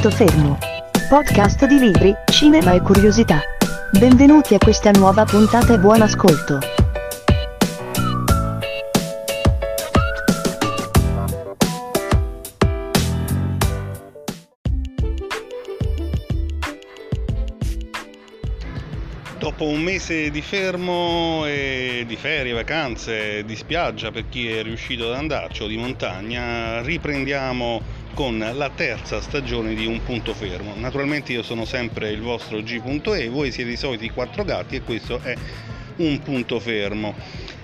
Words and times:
Punto 0.00 0.16
fermo. 0.16 0.56
Podcast 1.10 1.66
di 1.66 1.78
libri, 1.78 2.14
cinema 2.32 2.72
e 2.72 2.80
curiosità. 2.80 3.38
Benvenuti 3.98 4.54
a 4.54 4.58
questa 4.58 4.90
nuova 4.92 5.26
puntata 5.26 5.74
e 5.74 5.78
buon 5.78 6.00
ascolto. 6.00 6.58
Dopo 19.38 19.66
un 19.66 19.82
mese 19.82 20.30
di 20.30 20.40
fermo 20.40 21.44
e 21.44 22.04
di 22.06 22.16
ferie, 22.16 22.54
vacanze, 22.54 23.44
di 23.44 23.54
spiaggia 23.54 24.10
per 24.10 24.30
chi 24.30 24.48
è 24.48 24.62
riuscito 24.62 25.08
ad 25.08 25.18
andarci 25.18 25.62
o 25.62 25.66
di 25.66 25.76
montagna, 25.76 26.80
riprendiamo 26.80 27.99
con 28.14 28.38
la 28.38 28.70
terza 28.70 29.20
stagione 29.20 29.74
di 29.74 29.86
Un 29.86 30.02
Punto 30.02 30.34
Fermo. 30.34 30.74
Naturalmente 30.76 31.32
io 31.32 31.42
sono 31.42 31.64
sempre 31.64 32.10
il 32.10 32.20
vostro 32.20 32.62
G.E, 32.62 33.28
voi 33.28 33.52
siete 33.52 33.70
i 33.70 33.76
soliti 33.76 34.10
quattro 34.10 34.44
gatti 34.44 34.76
e 34.76 34.82
questo 34.82 35.20
è 35.22 35.34
Un 35.96 36.20
Punto 36.22 36.60
Fermo. 36.60 37.14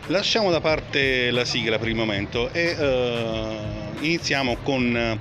Lasciamo 0.06 0.50
da 0.50 0.60
parte 0.60 1.30
la 1.30 1.44
sigla 1.44 1.78
per 1.78 1.88
il 1.88 1.96
momento 1.96 2.52
e 2.52 2.72
uh, 2.72 4.04
iniziamo 4.04 4.58
con 4.62 5.18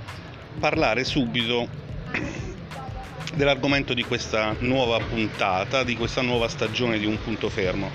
parlare 0.60 1.04
subito 1.04 1.68
dell'argomento 3.34 3.94
di 3.94 4.04
questa 4.04 4.55
nuova 4.60 5.00
puntata, 5.00 5.84
di 5.84 5.96
questa 5.96 6.22
nuova 6.22 6.48
stagione 6.48 7.00
di 7.00 7.05
Un 7.05 7.18
Punto 7.22 7.50
Fermo. 7.50 7.90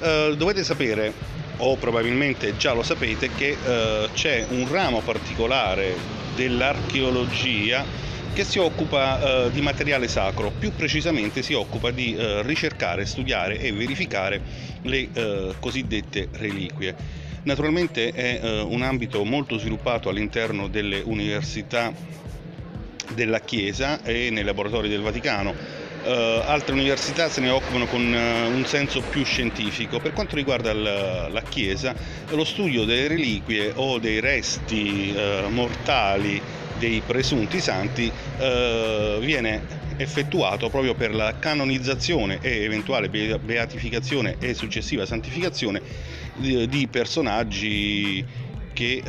Uh, 0.00 0.34
dovete 0.34 0.62
sapere, 0.62 1.12
o 1.58 1.76
probabilmente 1.76 2.56
già 2.56 2.72
lo 2.72 2.82
sapete, 2.82 3.30
che 3.34 3.56
uh, 3.62 4.08
c'è 4.12 4.46
un 4.50 4.68
ramo 4.70 5.00
particolare 5.00 5.94
dell'archeologia 6.34 7.84
che 8.32 8.44
si 8.44 8.58
occupa 8.58 9.46
uh, 9.46 9.50
di 9.50 9.60
materiale 9.60 10.08
sacro, 10.08 10.50
più 10.50 10.72
precisamente 10.72 11.42
si 11.42 11.54
occupa 11.54 11.90
di 11.90 12.16
ricercare, 12.42 13.04
studiare 13.06 13.58
e 13.58 13.72
verificare 13.72 14.40
le 14.82 15.08
cosiddette 15.58 16.28
reliquie. 16.32 16.94
Naturalmente 17.42 18.10
è 18.12 18.40
un 18.62 18.82
ambito 18.82 19.24
molto 19.24 19.58
sviluppato 19.58 20.08
all'interno 20.08 20.68
delle 20.68 21.00
università 21.00 21.92
della 23.14 23.40
Chiesa 23.40 24.02
e 24.02 24.30
nei 24.30 24.44
laboratori 24.44 24.88
del 24.88 25.00
Vaticano. 25.00 25.77
Uh, 26.00 26.42
altre 26.44 26.74
università 26.74 27.28
se 27.28 27.40
ne 27.40 27.50
occupano 27.50 27.86
con 27.86 28.00
uh, 28.00 28.54
un 28.54 28.64
senso 28.64 29.02
più 29.02 29.24
scientifico. 29.24 29.98
Per 29.98 30.12
quanto 30.12 30.36
riguarda 30.36 30.72
la, 30.72 31.28
la 31.28 31.42
Chiesa, 31.42 31.94
lo 32.30 32.44
studio 32.44 32.84
delle 32.84 33.08
reliquie 33.08 33.72
o 33.74 33.98
dei 33.98 34.20
resti 34.20 35.12
uh, 35.14 35.48
mortali 35.48 36.40
dei 36.78 37.02
presunti 37.04 37.60
santi 37.60 38.10
viene 39.18 39.66
effettuato 39.96 40.70
proprio 40.70 40.94
per 40.94 41.12
la 41.12 41.36
canonizzazione 41.36 42.38
e 42.40 42.62
eventuale 42.62 43.08
beatificazione 43.08 44.36
e 44.38 44.54
successiva 44.54 45.04
santificazione 45.04 45.82
di, 46.36 46.68
di 46.68 46.86
personaggi 46.86 48.24
che 48.72 49.02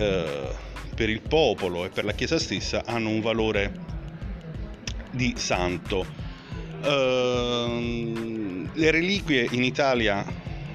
per 0.96 1.10
il 1.10 1.22
popolo 1.22 1.86
e 1.86 1.90
per 1.90 2.06
la 2.06 2.14
Chiesa 2.14 2.40
stessa 2.40 2.82
hanno 2.86 3.10
un 3.10 3.22
valore 3.22 3.72
di 5.12 5.36
santo. 5.38 6.19
Uh, 6.82 8.70
le 8.74 8.92
reliquie 8.92 9.48
in 9.52 9.64
Italia 9.64 10.26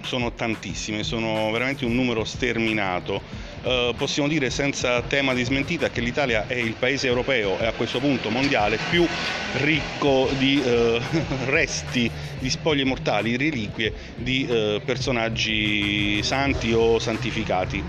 sono 0.03 0.33
tantissime, 0.33 1.03
sono 1.03 1.51
veramente 1.51 1.85
un 1.85 1.95
numero 1.95 2.25
sterminato. 2.25 3.23
Uh, 3.63 3.95
possiamo 3.97 4.29
dire 4.29 4.51
senza 4.51 5.01
tema 5.01 5.33
di 5.33 5.43
smentita 5.43 5.89
che 5.89 6.03
l'Italia 6.03 6.47
è 6.47 6.57
il 6.57 6.75
paese 6.75 7.07
europeo 7.07 7.59
e 7.59 7.65
a 7.65 7.73
questo 7.73 7.99
punto 7.99 8.29
mondiale 8.29 8.79
più 8.91 9.07
ricco 9.63 10.29
di 10.37 10.63
uh, 10.63 11.01
resti, 11.49 12.11
di 12.39 12.51
spoglie 12.51 12.85
mortali, 12.85 13.39
reliquie 13.39 13.95
di 14.17 14.47
uh, 14.47 14.83
personaggi 14.85 16.23
santi 16.23 16.75
o 16.75 16.99
santificati, 16.99 17.83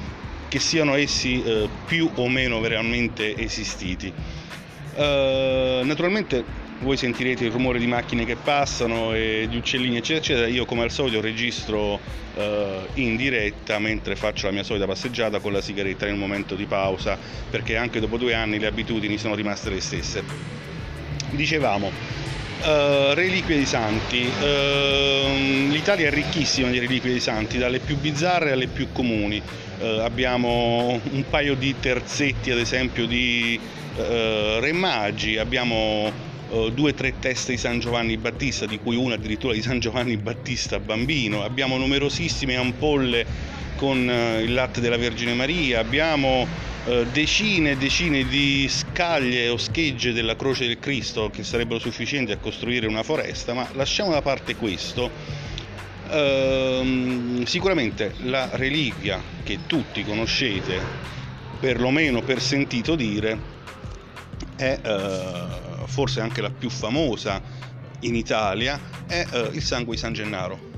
che 0.47 0.59
siano 0.59 0.95
essi 0.95 1.43
più 1.85 2.09
o 2.15 2.29
meno 2.29 2.61
veramente 2.61 3.35
esistiti. 3.35 4.13
Naturalmente 4.95 6.64
voi 6.79 6.97
sentirete 6.97 7.45
il 7.45 7.51
rumore 7.51 7.79
di 7.79 7.87
macchine 7.87 8.25
che 8.25 8.35
passano 8.35 9.13
e 9.13 9.47
di 9.49 9.57
uccellini 9.57 9.97
eccetera 9.97 10.19
eccetera. 10.19 10.47
Io 10.47 10.65
come 10.65 10.83
al 10.83 10.91
solito 10.91 11.21
registro 11.21 11.93
uh, 11.93 12.41
in 12.95 13.15
diretta 13.15 13.79
mentre 13.79 14.15
faccio 14.15 14.47
la 14.47 14.51
mia 14.53 14.63
solita 14.63 14.85
passeggiata 14.85 15.39
con 15.39 15.53
la 15.53 15.61
sigaretta 15.61 16.05
nel 16.05 16.15
momento 16.15 16.55
di 16.55 16.65
pausa 16.65 17.17
perché 17.49 17.77
anche 17.77 17.99
dopo 17.99 18.17
due 18.17 18.33
anni 18.33 18.59
le 18.59 18.67
abitudini 18.67 19.17
sono 19.17 19.35
rimaste 19.35 19.69
le 19.69 19.81
stesse. 19.81 20.23
Dicevamo 21.29 21.87
uh, 21.87 23.13
reliquie 23.13 23.57
di 23.57 23.65
santi. 23.65 24.29
l'Italia 25.69 26.07
è 26.07 26.11
ricchissima 26.11 26.69
di 26.69 26.79
reliquie 26.79 27.13
di 27.13 27.19
santi 27.19 27.57
dalle 27.57 27.79
più 27.79 27.97
bizzarre 27.97 28.51
alle 28.51 28.67
più 28.67 28.91
comuni. 28.91 29.41
Abbiamo 29.77 31.01
un 31.11 31.23
paio 31.29 31.53
di 31.53 31.75
terzetti 31.81 32.49
ad 32.49 32.57
esempio 32.57 33.05
di 33.05 33.59
eh, 33.97 34.57
Re 34.59 34.73
Magi, 34.73 35.37
abbiamo 35.37 36.11
eh, 36.51 36.71
due 36.73 36.91
o 36.91 36.93
tre 36.93 37.13
teste 37.19 37.53
di 37.53 37.57
San 37.57 37.79
Giovanni 37.79 38.17
Battista, 38.17 38.65
di 38.65 38.79
cui 38.79 38.95
una 38.95 39.15
addirittura 39.15 39.53
di 39.53 39.61
San 39.61 39.79
Giovanni 39.79 40.17
Battista 40.17 40.79
bambino, 40.79 41.43
abbiamo 41.43 41.77
numerosissime 41.77 42.55
ampolle 42.55 43.25
con 43.75 44.09
eh, 44.09 44.41
il 44.41 44.53
latte 44.53 44.81
della 44.81 44.97
Vergine 44.97 45.33
Maria, 45.33 45.79
abbiamo 45.79 46.47
eh, 46.85 47.05
decine 47.11 47.71
e 47.71 47.77
decine 47.77 48.27
di 48.27 48.67
scaglie 48.69 49.49
o 49.49 49.57
schegge 49.57 50.13
della 50.13 50.35
croce 50.35 50.67
del 50.67 50.79
Cristo 50.79 51.31
che 51.31 51.43
sarebbero 51.43 51.79
sufficienti 51.79 52.31
a 52.31 52.37
costruire 52.37 52.85
una 52.85 53.03
foresta, 53.03 53.53
ma 53.53 53.67
lasciamo 53.73 54.11
da 54.11 54.21
parte 54.21 54.55
questo. 54.55 55.43
Uh, 56.07 57.43
sicuramente 57.45 58.13
la 58.25 58.49
reliquia 58.53 59.19
che 59.41 59.61
tutti 59.65 60.03
conoscete, 60.03 60.79
perlomeno 61.59 62.21
per 62.21 62.39
sentito 62.39 62.95
dire, 62.95 63.53
è 64.55 64.79
eh, 64.83 65.64
forse 65.85 66.21
anche 66.21 66.41
la 66.41 66.49
più 66.49 66.69
famosa 66.69 67.41
in 68.01 68.15
Italia, 68.15 68.79
è 69.07 69.25
eh, 69.31 69.49
il 69.53 69.61
sangue 69.61 69.95
di 69.95 70.01
San 70.01 70.13
Gennaro. 70.13 70.73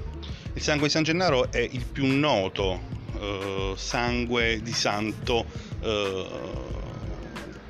Il 0.53 0.61
sangue 0.61 0.87
di 0.87 0.93
San 0.93 1.03
Gennaro 1.03 1.51
è 1.51 1.59
il 1.59 1.85
più 1.85 2.05
noto 2.05 2.79
eh, 3.19 3.73
sangue 3.75 4.61
di 4.61 4.73
santo 4.73 5.45
eh, 5.81 6.25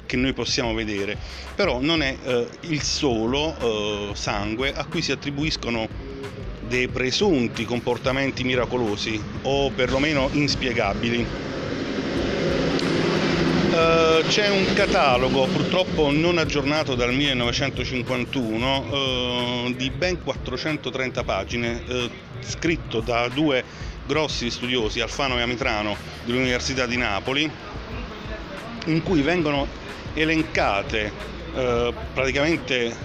che 0.05 0.15
noi 0.15 0.33
possiamo 0.33 0.73
vedere, 0.73 1.17
però 1.53 1.79
non 1.81 2.01
è 2.01 2.17
eh, 2.23 2.47
il 2.61 2.81
solo 2.81 3.55
eh, 3.59 4.15
sangue 4.15 4.73
a 4.73 4.85
cui 4.85 5.01
si 5.01 5.11
attribuiscono 5.11 5.87
dei 6.67 6.87
presunti 6.87 7.65
comportamenti 7.65 8.43
miracolosi 8.43 9.21
o 9.43 9.69
perlomeno 9.71 10.29
inspiegabili. 10.31 11.25
Uh, 13.77 14.25
c'è 14.25 14.49
un 14.49 14.73
catalogo, 14.73 15.45
purtroppo 15.45 16.09
non 16.09 16.39
aggiornato 16.39 16.95
dal 16.95 17.13
1951, 17.13 18.79
uh, 18.79 19.73
di 19.75 19.91
ben 19.91 20.23
430 20.23 21.23
pagine, 21.23 21.83
uh, 21.87 22.09
scritto 22.39 23.01
da 23.01 23.27
due 23.27 23.63
grossi 24.07 24.49
studiosi, 24.49 24.99
Alfano 24.99 25.37
e 25.37 25.43
Amitrano, 25.43 25.95
dell'Università 26.23 26.87
di 26.87 26.97
Napoli, 26.97 27.47
in 28.85 29.03
cui 29.03 29.21
vengono 29.21 29.67
elencate 30.15 31.35
praticamente 32.13 32.95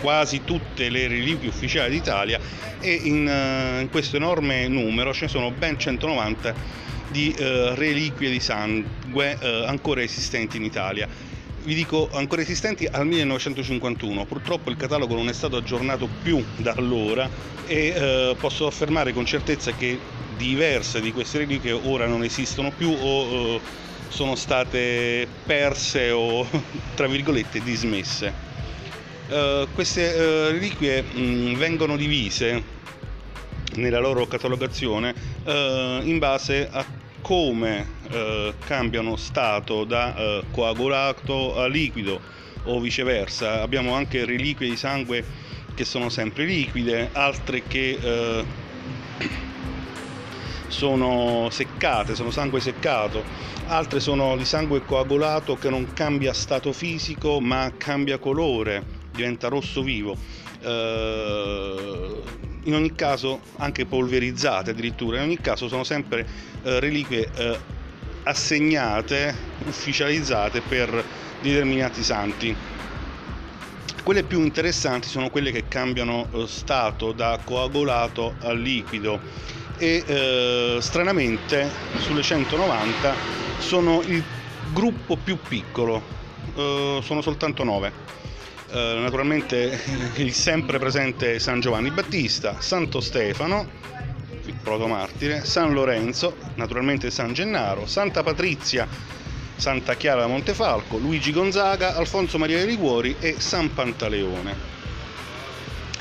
quasi 0.00 0.42
tutte 0.44 0.88
le 0.88 1.06
reliquie 1.06 1.48
ufficiali 1.48 1.92
d'Italia 1.92 2.38
e 2.80 2.92
in, 2.92 3.26
in 3.80 3.88
questo 3.90 4.16
enorme 4.16 4.68
numero 4.68 5.14
ce 5.14 5.24
ne 5.24 5.30
sono 5.30 5.50
ben 5.50 5.78
190 5.78 6.82
di 7.12 7.32
eh, 7.38 7.74
reliquie 7.76 8.30
di 8.30 8.40
sangue 8.40 9.38
eh, 9.38 9.64
ancora 9.66 10.02
esistenti 10.02 10.56
in 10.56 10.64
Italia. 10.64 11.06
Vi 11.64 11.74
dico 11.74 12.08
ancora 12.12 12.42
esistenti 12.42 12.86
al 12.86 13.06
1951, 13.06 14.24
purtroppo 14.24 14.70
il 14.70 14.76
catalogo 14.76 15.14
non 15.14 15.28
è 15.28 15.32
stato 15.32 15.56
aggiornato 15.56 16.08
più 16.22 16.44
da 16.56 16.74
allora 16.76 17.30
e 17.68 17.92
eh, 17.94 18.36
posso 18.40 18.66
affermare 18.66 19.12
con 19.12 19.24
certezza 19.24 19.72
che 19.72 19.96
diverse 20.36 21.00
di 21.00 21.12
queste 21.12 21.38
reliquie 21.38 21.70
ora 21.70 22.06
non 22.06 22.24
esistono 22.24 22.72
più 22.76 22.90
o 22.90 23.22
eh, 23.22 23.60
sono 24.08 24.34
state 24.34 25.28
perse 25.46 26.10
o 26.10 26.44
tra 26.96 27.06
virgolette 27.06 27.62
dismesse. 27.62 28.50
Uh, 29.28 29.66
queste 29.72 30.12
uh, 30.12 30.50
reliquie 30.50 31.00
mh, 31.00 31.54
vengono 31.56 31.96
divise 31.96 32.80
nella 33.76 33.98
loro 33.98 34.26
catalogazione 34.26 35.14
uh, 35.44 36.06
in 36.06 36.18
base 36.18 36.68
a 36.70 36.84
come 37.22 37.86
eh, 38.10 38.54
cambiano 38.66 39.16
stato 39.16 39.84
da 39.84 40.14
eh, 40.14 40.44
coagulato 40.50 41.56
a 41.56 41.66
liquido 41.66 42.20
o 42.64 42.78
viceversa. 42.80 43.62
Abbiamo 43.62 43.94
anche 43.94 44.24
reliquie 44.24 44.68
di 44.68 44.76
sangue 44.76 45.24
che 45.74 45.84
sono 45.84 46.10
sempre 46.10 46.44
liquide, 46.44 47.08
altre 47.12 47.62
che 47.66 47.98
eh, 48.00 48.44
sono 50.68 51.48
seccate, 51.50 52.14
sono 52.14 52.30
sangue 52.30 52.60
seccato, 52.60 53.24
altre 53.66 54.00
sono 54.00 54.36
di 54.36 54.44
sangue 54.44 54.84
coagulato 54.84 55.56
che 55.56 55.70
non 55.70 55.92
cambia 55.92 56.32
stato 56.32 56.72
fisico 56.72 57.40
ma 57.40 57.72
cambia 57.76 58.18
colore, 58.18 58.84
diventa 59.12 59.48
rosso 59.48 59.82
vivo. 59.82 60.16
Eh, 60.62 62.22
in 62.64 62.74
ogni 62.74 62.94
caso 62.94 63.40
anche 63.56 63.86
polverizzate 63.86 64.70
addirittura, 64.70 65.16
in 65.16 65.24
ogni 65.24 65.40
caso 65.40 65.66
sono 65.66 65.82
sempre 65.82 66.26
eh, 66.62 66.78
reliquie 66.78 67.28
eh, 67.34 67.58
assegnate, 68.24 69.34
ufficializzate 69.66 70.60
per 70.60 71.04
determinati 71.40 72.02
santi. 72.04 72.54
Quelle 74.04 74.22
più 74.22 74.40
interessanti 74.40 75.08
sono 75.08 75.30
quelle 75.30 75.50
che 75.50 75.66
cambiano 75.68 76.28
eh, 76.32 76.46
stato 76.46 77.12
da 77.12 77.40
coagulato 77.42 78.34
a 78.40 78.52
liquido 78.52 79.20
e 79.78 80.04
eh, 80.06 80.78
stranamente 80.80 81.68
sulle 81.98 82.22
190 82.22 83.14
sono 83.58 84.02
il 84.02 84.22
gruppo 84.72 85.16
più 85.16 85.36
piccolo, 85.48 86.02
eh, 86.54 87.00
sono 87.02 87.20
soltanto 87.20 87.64
9. 87.64 87.92
Eh, 88.74 88.98
naturalmente 89.00 89.78
il 90.16 90.32
sempre 90.32 90.78
presente 90.78 91.38
San 91.38 91.60
Giovanni 91.60 91.90
Battista, 91.90 92.56
Santo 92.60 93.00
Stefano, 93.00 93.68
il 94.46 94.54
protomartire, 94.62 95.44
San 95.44 95.74
Lorenzo, 95.74 96.36
naturalmente 96.54 97.10
San 97.10 97.34
Gennaro, 97.34 97.86
Santa 97.86 98.22
Patrizia, 98.22 98.88
Santa 99.56 99.94
Chiara 99.94 100.22
da 100.22 100.26
Montefalco, 100.26 100.96
Luigi 100.96 101.32
Gonzaga, 101.32 101.96
Alfonso 101.96 102.38
Maria 102.38 102.56
dei 102.56 102.66
Liguori 102.66 103.14
e 103.20 103.34
San 103.36 103.74
Pantaleone. 103.74 104.56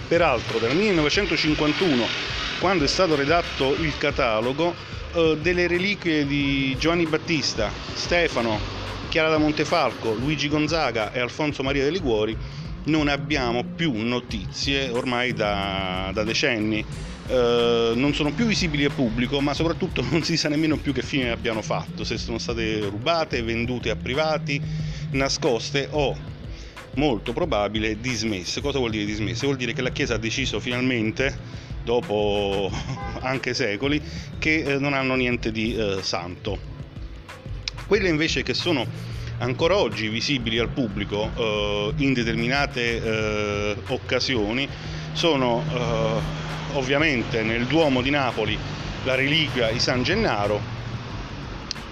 Peraltro 0.08 0.58
dal 0.58 0.74
1951, 0.74 2.06
quando 2.62 2.86
è 2.86 2.88
stato 2.88 3.16
redatto 3.16 3.76
il 3.76 3.98
catalogo, 3.98 4.74
eh, 5.14 5.38
delle 5.42 5.68
reliquie 5.68 6.26
di 6.26 6.78
Giovanni 6.80 7.06
Battista, 7.06 7.70
Stefano, 7.96 8.80
Chiara 9.10 9.28
da 9.28 9.38
Montefalco, 9.38 10.14
Luigi 10.14 10.48
Gonzaga 10.48 11.12
e 11.12 11.20
Alfonso 11.20 11.64
Maria 11.64 11.84
dei 11.84 11.92
Liguori 11.92 12.38
non 12.86 13.08
abbiamo 13.08 13.64
più 13.64 13.92
notizie 13.94 14.90
ormai 14.90 15.34
da, 15.34 16.12
da 16.14 16.24
decenni 16.24 16.86
eh, 17.32 17.94
non 17.96 18.14
sono 18.14 18.32
più 18.32 18.46
visibili 18.46 18.84
al 18.84 18.92
pubblico, 18.92 19.40
ma 19.40 19.54
soprattutto 19.54 20.04
non 20.12 20.22
si 20.24 20.36
sa 20.36 20.50
nemmeno 20.50 20.78
più 20.78 20.92
che 20.92 21.02
fine 21.02 21.30
abbiano 21.32 21.62
fatto, 21.62 22.04
se 22.04 22.18
sono 22.18 22.38
state 22.38 22.80
rubate, 22.82 23.42
vendute 23.42 23.90
a 23.90 23.96
privati, 23.96 24.62
nascoste 25.12 25.88
o 25.92 26.18
molto 26.96 27.32
probabile 27.32 28.00
dismesse. 28.00 28.60
Cosa 28.60 28.80
vuol 28.80 28.92
dire 28.92 29.06
dismesse? 29.06 29.46
Vuol 29.46 29.58
dire 29.58 29.72
che 29.72 29.82
la 29.82 29.92
Chiesa 29.92 30.16
ha 30.16 30.18
deciso 30.18 30.60
finalmente, 30.60 31.38
dopo 31.84 32.70
anche 33.22 33.54
secoli, 33.54 34.02
che 34.38 34.64
eh, 34.64 34.78
non 34.78 34.94
hanno 34.94 35.16
niente 35.16 35.52
di 35.52 35.74
eh, 35.74 36.00
santo. 36.02 36.70
Quelle 37.88 38.10
invece 38.10 38.44
che 38.44 38.54
sono 38.54 38.86
ancora 39.42 39.76
oggi 39.76 40.08
visibili 40.08 40.60
al 40.60 40.70
pubblico 40.70 41.32
eh, 41.36 41.94
in 41.98 42.14
determinate 42.14 43.04
eh, 43.04 43.76
occasioni 43.88 44.68
sono 45.14 45.64
eh, 45.72 46.78
ovviamente 46.78 47.42
nel 47.42 47.66
Duomo 47.66 48.02
di 48.02 48.12
Napoli 48.12 48.58
la 49.04 49.16
reliquia 49.16 49.72
di 49.72 49.80
San 49.80 50.04
Gennaro, 50.04 50.62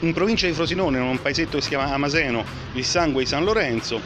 in 0.02 0.14
provincia 0.14 0.46
di 0.46 0.54
Frosinone, 0.54 0.98
in 0.98 1.04
un 1.04 1.22
paesetto 1.22 1.58
che 1.58 1.64
si 1.64 1.70
chiama 1.70 1.92
Amaseno, 1.92 2.46
il 2.74 2.86
sangue 2.86 3.24
di 3.24 3.28
San 3.28 3.44
Lorenzo, 3.44 4.00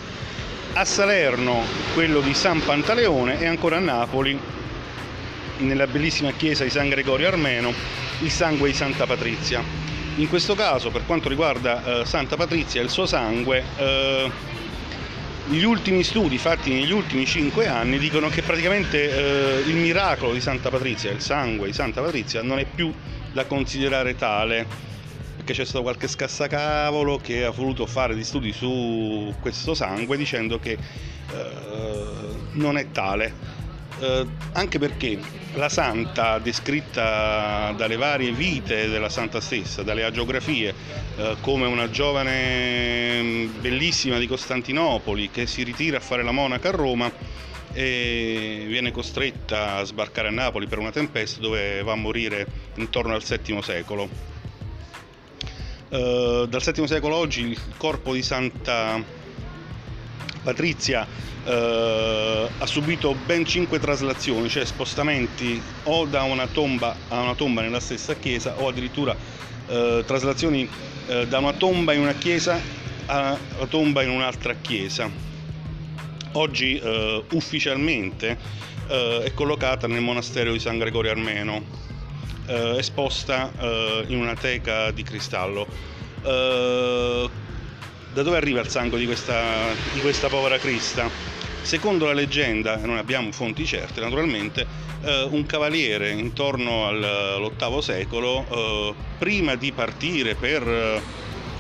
a 0.74 0.86
Salerno 0.86 1.64
quello 1.94 2.22
di 2.22 2.34
San 2.34 2.64
Pantaleone 2.64 3.40
e 3.42 3.46
ancora 3.46 3.76
a 3.76 3.82
Napoli, 3.82 4.40
nella 5.58 5.86
bellissima 5.86 6.32
chiesa 6.32 6.64
di 6.64 6.70
San 6.70 6.88
Gregorio 6.88 7.28
Armeno, 7.28 7.74
il 8.22 8.32
sangue 8.32 8.70
di 8.70 8.76
Santa 8.76 9.06
Patrizia. 9.06 9.93
In 10.18 10.30
questo 10.30 10.54
caso, 10.54 10.92
per 10.92 11.08
quanto 11.08 11.28
riguarda 11.28 12.02
eh, 12.02 12.06
Santa 12.06 12.36
Patrizia 12.36 12.80
e 12.80 12.84
il 12.84 12.92
suo 12.92 13.08
sangue, 13.08 13.64
eh, 13.78 14.32
gli 15.48 15.64
ultimi 15.64 16.04
studi 16.04 16.38
fatti 16.38 16.72
negli 16.72 16.92
ultimi 16.92 17.26
cinque 17.26 17.68
anni 17.68 17.98
dicono 17.98 18.30
che 18.30 18.44
praticamente 18.44 19.64
eh, 19.64 19.68
il 19.68 19.76
miracolo 19.76 20.34
di 20.34 20.40
Santa 20.40 20.70
Patrizia, 20.70 21.10
il 21.10 21.20
sangue 21.20 21.66
di 21.66 21.74
Santa 21.74 22.02
Patrizia, 22.02 22.44
non 22.44 22.60
è 22.60 22.66
più 22.66 22.94
da 23.32 23.46
considerare 23.46 24.16
tale, 24.16 24.68
perché 25.36 25.54
c'è 25.54 25.66
stato 25.66 25.82
qualche 25.82 26.08
scassacavolo 26.08 27.18
che 27.18 27.44
ha 27.44 27.50
voluto 27.50 27.88
fare 27.88 28.14
di 28.14 28.24
studi 28.24 28.54
su 28.54 29.34
questo 29.40 29.74
sangue 29.74 30.16
dicendo 30.16 30.60
che 30.60 30.74
eh, 30.74 32.06
non 32.52 32.78
è 32.78 32.92
tale. 32.92 33.62
Eh, 34.04 34.28
anche 34.52 34.80
perché 34.80 35.18
la 35.54 35.70
santa 35.70 36.38
descritta 36.40 37.72
dalle 37.72 37.96
varie 37.96 38.34
vite 38.34 38.90
della 38.90 39.08
santa 39.08 39.40
stessa, 39.40 39.82
dalle 39.82 40.04
agiografie, 40.04 40.74
eh, 41.16 41.38
come 41.40 41.68
una 41.68 41.90
giovane 41.90 43.22
mm, 43.22 43.62
bellissima 43.62 44.18
di 44.18 44.28
Costantinopoli 44.28 45.30
che 45.32 45.48
si 45.48 45.64
ritira 45.64 45.98
a 45.98 46.00
fare 46.02 46.22
la 46.22 46.32
monaca 46.32 46.68
a 46.68 46.72
Roma 46.74 47.10
e 47.72 48.66
viene 48.68 48.92
costretta 48.92 49.78
a 49.78 49.84
sbarcare 49.86 50.28
a 50.28 50.32
Napoli 50.32 50.68
per 50.68 50.80
una 50.80 50.92
tempesta 50.92 51.40
dove 51.40 51.82
va 51.82 51.94
a 51.94 51.96
morire 51.96 52.46
intorno 52.76 53.14
al 53.14 53.24
VII 53.24 53.62
secolo. 53.62 54.10
Eh, 55.88 56.46
dal 56.50 56.62
VII 56.62 56.88
secolo 56.88 57.16
oggi 57.16 57.48
il 57.48 57.60
corpo 57.78 58.12
di 58.12 58.22
Santa 58.22 59.22
Patrizia 60.44 61.08
eh, 61.46 62.50
ha 62.58 62.66
subito 62.66 63.16
ben 63.26 63.46
5 63.46 63.80
traslazioni, 63.80 64.50
cioè 64.50 64.66
spostamenti 64.66 65.62
o 65.84 66.06
da 66.06 66.24
una 66.24 66.48
tomba 66.48 66.96
a 67.08 67.22
una 67.22 67.36
tomba 67.36 67.62
nella 67.62 67.80
stessa 67.80 68.16
chiesa 68.16 68.56
o 68.58 68.68
addirittura 68.68 69.16
eh, 69.68 70.04
traslazioni 70.06 70.70
eh, 71.08 71.28
da 71.28 71.40
una 71.40 71.54
tomba 71.54 71.94
in 71.94 72.02
una 72.02 72.14
chiesa 72.14 72.60
a 73.06 73.38
una 73.58 73.68
tomba 73.68 74.04
in 74.04 74.10
un'altra 74.10 74.56
chiesa. 74.56 75.10
Oggi 76.34 76.78
eh, 76.78 77.24
ufficialmente 77.32 78.38
eh, 78.88 79.22
è 79.24 79.34
collocata 79.34 79.88
nel 79.88 80.02
monastero 80.02 80.52
di 80.52 80.60
San 80.60 80.78
Gregorio 80.78 81.12
Armeno, 81.12 81.62
eh, 82.48 82.76
esposta 82.78 83.52
in 84.08 84.18
una 84.18 84.36
teca 84.36 84.92
di 84.92 85.04
cristallo 85.04 85.68
da 88.14 88.22
dove 88.22 88.38
arriva 88.38 88.62
il 88.62 88.70
sangue 88.70 89.00
di 89.00 89.06
questa, 89.06 89.74
di 89.92 90.00
questa 90.00 90.30
povera 90.30 90.60
Crista? 90.60 91.10
Secondo 91.64 92.06
la 92.06 92.14
leggenda, 92.14 92.80
e 92.82 92.86
non 92.86 92.98
abbiamo 92.98 93.32
fonti 93.32 93.66
certe 93.66 94.02
naturalmente, 94.02 94.68
eh, 95.02 95.28
un 95.32 95.46
cavaliere 95.46 96.12
intorno 96.12 96.88
all'VIII 96.88 97.82
secolo, 97.82 98.46
eh, 98.50 98.94
prima 99.18 99.56
di 99.56 99.72
partire 99.72 100.36
per 100.36 100.68
eh, 100.68 101.02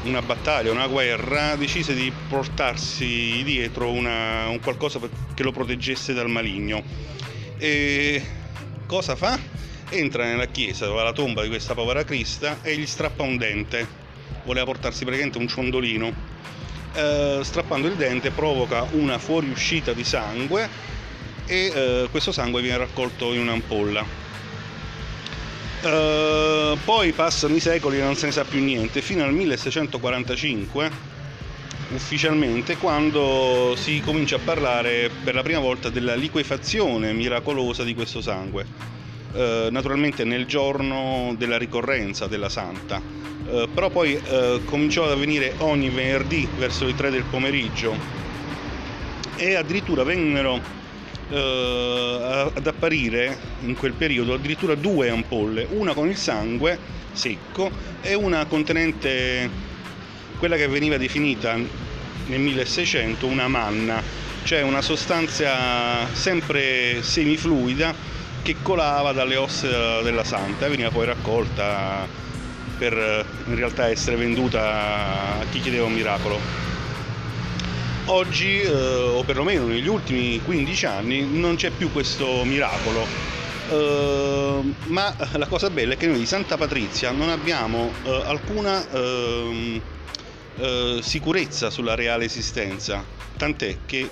una 0.03 0.21
battaglia, 0.21 0.71
una 0.71 0.87
guerra, 0.87 1.55
decise 1.55 1.95
di 1.95 2.11
portarsi 2.29 3.41
dietro 3.43 3.89
una, 3.89 4.47
un 4.47 4.59
qualcosa 4.59 4.99
che 5.33 5.43
lo 5.43 5.51
proteggesse 5.51 6.13
dal 6.13 6.29
maligno. 6.29 6.83
E 7.57 8.21
cosa 8.85 9.15
fa? 9.15 9.39
Entra 9.89 10.25
nella 10.25 10.47
chiesa 10.47 10.85
dove 10.85 11.01
la 11.01 11.13
tomba 11.13 11.41
di 11.41 11.47
questa 11.47 11.73
povera 11.73 12.03
Crista 12.03 12.57
e 12.61 12.77
gli 12.77 12.85
strappa 12.85 13.23
un 13.23 13.37
dente. 13.37 14.01
Voleva 14.43 14.65
portarsi 14.65 15.03
praticamente 15.05 15.37
un 15.37 15.47
ciondolino 15.47 16.32
eh, 16.93 17.39
strappando 17.43 17.87
il 17.87 17.95
dente 17.95 18.31
provoca 18.31 18.85
una 18.91 19.17
fuoriuscita 19.17 19.93
di 19.93 20.03
sangue 20.03 20.69
e 21.45 21.71
eh, 21.73 22.07
questo 22.09 22.31
sangue 22.31 22.61
viene 22.61 22.77
raccolto 22.77 23.33
in 23.33 23.41
un'ampolla. 23.41 24.05
Eh, 25.81 26.77
poi 26.83 27.11
passano 27.11 27.55
i 27.55 27.59
secoli 27.59 27.97
e 27.97 28.03
non 28.03 28.15
se 28.15 28.27
ne 28.27 28.31
sa 28.31 28.45
più 28.45 28.63
niente, 28.63 29.01
fino 29.01 29.23
al 29.23 29.33
1645 29.33 31.11
ufficialmente 31.93 32.77
quando 32.77 33.75
si 33.77 34.01
comincia 34.01 34.37
a 34.37 34.39
parlare 34.39 35.11
per 35.23 35.35
la 35.35 35.43
prima 35.43 35.59
volta 35.59 35.89
della 35.89 36.15
liquefazione 36.15 37.13
miracolosa 37.13 37.83
di 37.83 37.93
questo 37.93 38.21
sangue, 38.21 38.65
eh, 39.33 39.67
naturalmente 39.69 40.23
nel 40.23 40.45
giorno 40.45 41.35
della 41.37 41.57
ricorrenza 41.57 42.27
della 42.27 42.49
santa 42.49 43.01
eh, 43.47 43.67
però 43.73 43.89
poi 43.89 44.15
eh, 44.15 44.61
cominciò 44.65 45.05
ad 45.05 45.11
avvenire 45.11 45.53
ogni 45.59 45.89
venerdì 45.89 46.47
verso 46.57 46.85
le 46.85 46.95
3 46.95 47.09
del 47.09 47.23
pomeriggio. 47.23 48.21
E 49.35 49.55
addirittura 49.55 50.03
vennero 50.03 50.61
eh, 51.29 52.51
ad 52.53 52.67
apparire 52.67 53.37
in 53.61 53.75
quel 53.75 53.93
periodo 53.93 54.33
addirittura 54.33 54.75
due 54.75 55.09
ampolle, 55.09 55.67
una 55.71 55.93
con 55.93 56.07
il 56.07 56.17
sangue 56.17 56.77
secco 57.11 57.69
e 58.01 58.13
una 58.13 58.45
contenente 58.45 59.49
quella 60.37 60.55
che 60.55 60.67
veniva 60.67 60.97
definita 60.97 61.55
nel 61.55 62.39
1600 62.39 63.25
una 63.25 63.47
manna, 63.47 64.01
cioè 64.43 64.61
una 64.61 64.81
sostanza 64.81 66.05
sempre 66.11 67.01
semifluida 67.01 67.93
che 68.41 68.57
colava 68.61 69.13
dalle 69.13 69.37
ossa 69.37 70.01
della 70.01 70.23
santa 70.23 70.65
e 70.65 70.69
veniva 70.69 70.89
poi 70.89 71.05
raccolta 71.05 72.05
per 72.83 72.97
eh, 72.97 73.25
in 73.45 73.55
realtà 73.55 73.87
essere 73.87 74.17
venduta 74.17 75.39
a 75.39 75.45
chi 75.49 75.61
chiedeva 75.61 75.85
un 75.85 75.93
miracolo. 75.93 76.37
Oggi, 78.07 78.59
eh, 78.59 78.69
o 78.69 79.23
perlomeno 79.23 79.65
negli 79.65 79.87
ultimi 79.87 80.41
15 80.43 80.85
anni, 80.85 81.39
non 81.39 81.55
c'è 81.55 81.69
più 81.69 81.93
questo 81.93 82.43
miracolo. 82.43 83.05
Eh, 83.69 84.73
ma 84.87 85.15
la 85.31 85.47
cosa 85.47 85.69
bella 85.69 85.93
è 85.93 85.97
che 85.97 86.07
noi 86.07 86.17
di 86.17 86.25
Santa 86.25 86.57
Patrizia 86.57 87.11
non 87.11 87.29
abbiamo 87.29 87.89
uh, 88.03 88.09
alcuna 88.25 88.85
uh, 90.57 91.01
sicurezza 91.01 91.69
sulla 91.69 91.95
reale 91.95 92.25
esistenza, 92.25 93.03
tant'è 93.37 93.77
che 93.85 94.09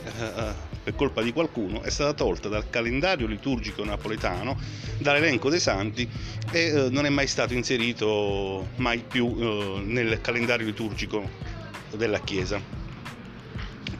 per 0.83 0.95
colpa 0.95 1.21
di 1.21 1.31
qualcuno 1.31 1.81
è 1.83 1.89
stata 1.89 2.13
tolta 2.13 2.49
dal 2.49 2.69
calendario 2.69 3.27
liturgico 3.27 3.83
napoletano, 3.83 4.57
dall'elenco 4.97 5.49
dei 5.49 5.59
santi 5.59 6.09
e 6.51 6.87
non 6.89 7.05
è 7.05 7.09
mai 7.09 7.27
stato 7.27 7.53
inserito 7.53 8.69
mai 8.77 9.03
più 9.07 9.79
nel 9.83 10.19
calendario 10.21 10.65
liturgico 10.65 11.29
della 11.95 12.19
Chiesa. 12.19 12.59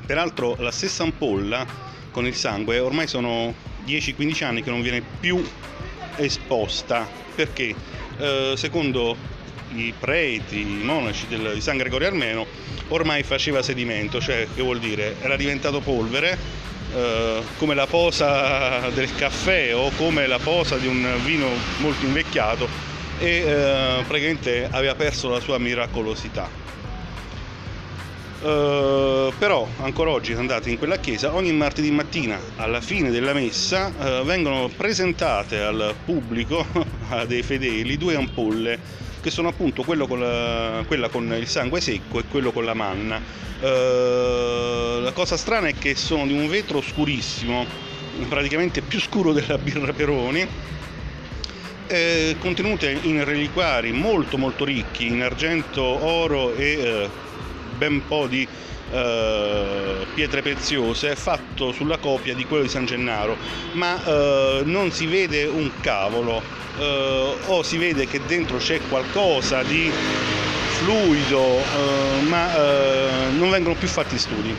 Peraltro 0.05 0.55
la 0.59 0.71
stessa 0.71 1.03
ampolla 1.03 1.65
con 2.11 2.25
il 2.25 2.35
sangue 2.35 2.79
ormai 2.79 3.07
sono 3.07 3.53
10-15 3.85 4.43
anni 4.43 4.63
che 4.63 4.69
non 4.69 4.81
viene 4.81 5.01
più 5.19 5.41
esposta. 6.17 7.07
Perché? 7.35 7.73
Eh, 8.17 8.53
secondo 8.57 9.15
i 9.75 9.93
preti, 9.97 10.61
i 10.61 10.81
monaci 10.83 11.27
del, 11.27 11.51
di 11.53 11.61
San 11.61 11.77
Gregorio 11.77 12.07
Armeno 12.07 12.45
ormai 12.89 13.23
faceva 13.23 13.61
sedimento, 13.61 14.19
cioè 14.19 14.47
che 14.53 14.61
vuol 14.61 14.79
dire 14.79 15.15
era 15.21 15.35
diventato 15.35 15.79
polvere 15.79 16.37
eh, 16.93 17.41
come 17.57 17.73
la 17.73 17.87
posa 17.87 18.89
del 18.89 19.13
caffè 19.15 19.73
o 19.75 19.91
come 19.95 20.27
la 20.27 20.39
posa 20.39 20.77
di 20.77 20.87
un 20.87 21.07
vino 21.23 21.47
molto 21.77 22.05
invecchiato 22.05 22.67
e 23.19 23.27
eh, 23.27 24.03
praticamente 24.07 24.67
aveva 24.69 24.95
perso 24.95 25.29
la 25.29 25.39
sua 25.39 25.57
miracolosità. 25.57 26.59
Uh, 28.41 29.31
però 29.37 29.67
ancora 29.81 30.09
oggi 30.09 30.33
andate 30.33 30.71
in 30.71 30.79
quella 30.79 30.97
chiesa, 30.97 31.35
ogni 31.35 31.51
martedì 31.53 31.91
mattina 31.91 32.39
alla 32.55 32.81
fine 32.81 33.11
della 33.11 33.33
messa 33.33 33.93
uh, 33.95 34.25
vengono 34.25 34.67
presentate 34.75 35.59
al 35.59 35.93
pubblico, 36.03 36.65
a 37.09 37.23
dei 37.25 37.43
fedeli, 37.43 37.97
due 37.97 38.15
ampolle 38.15 38.79
che 39.21 39.29
sono 39.29 39.49
appunto 39.49 39.83
con 39.83 39.97
la, 39.97 40.83
quella 40.85 41.09
con 41.09 41.33
il 41.33 41.47
sangue 41.47 41.79
secco 41.79 42.19
e 42.19 42.23
quello 42.29 42.51
con 42.51 42.65
la 42.65 42.73
manna. 42.73 43.21
Uh, 43.61 44.99
la 45.01 45.11
cosa 45.13 45.37
strana 45.37 45.67
è 45.67 45.75
che 45.75 45.95
sono 45.95 46.25
di 46.25 46.33
un 46.33 46.47
vetro 46.47 46.81
scurissimo, 46.81 47.65
praticamente 48.27 48.81
più 48.81 48.99
scuro 48.99 49.31
della 49.31 49.57
birra 49.57 49.93
Peroni, 49.93 50.47
eh, 51.87 52.35
contenute 52.39 52.97
in 53.03 53.23
reliquari 53.23 53.91
molto 53.91 54.37
molto 54.37 54.65
ricchi, 54.65 55.07
in 55.07 55.21
argento, 55.21 55.81
oro 55.81 56.53
e 56.55 57.09
ben 57.77 58.05
po' 58.07 58.27
di 58.27 58.47
Uh, 58.91 60.05
pietre 60.13 60.41
preziose 60.41 61.15
fatto 61.15 61.71
sulla 61.71 61.97
copia 61.97 62.35
di 62.35 62.43
quello 62.43 62.63
di 62.63 62.69
San 62.69 62.85
Gennaro 62.85 63.37
ma 63.71 63.93
uh, 63.93 64.63
non 64.65 64.91
si 64.91 65.05
vede 65.05 65.45
un 65.45 65.71
cavolo. 65.79 66.41
Uh, 66.77 67.37
o 67.45 67.63
si 67.63 67.77
vede 67.77 68.05
che 68.05 68.19
dentro 68.27 68.57
c'è 68.57 68.81
qualcosa 68.89 69.63
di 69.63 69.89
fluido 70.79 71.59
ma 72.27 72.47
non 73.37 73.49
vengono 73.49 73.75
più 73.75 73.87
fatti 73.87 74.17
studi. 74.17 74.53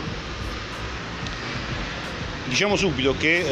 Diciamo 2.47 2.77
subito 2.77 3.15
che 3.17 3.45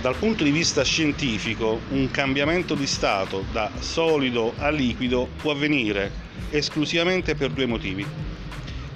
dal 0.00 0.16
punto 0.16 0.42
di 0.42 0.50
vista 0.50 0.82
scientifico 0.82 1.82
un 1.90 2.10
cambiamento 2.10 2.74
di 2.74 2.86
stato 2.86 3.44
da 3.52 3.70
solido 3.78 4.54
a 4.58 4.70
liquido 4.70 5.28
può 5.36 5.52
avvenire 5.52 6.10
esclusivamente 6.50 7.34
per 7.34 7.50
due 7.50 7.66
motivi 7.66 8.06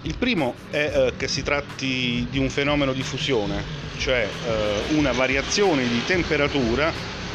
il 0.02 0.16
primo 0.16 0.54
è 0.70 0.92
eh, 0.94 1.12
che 1.16 1.28
si 1.28 1.42
tratti 1.42 2.26
di 2.28 2.38
un 2.38 2.50
fenomeno 2.50 2.92
di 2.92 3.02
fusione, 3.02 3.62
cioè 3.98 4.28
eh, 4.46 4.94
una 4.96 5.12
variazione 5.12 5.86
di 5.86 6.04
temperatura, 6.04 6.92